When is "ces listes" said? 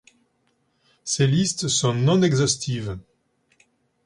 1.03-1.67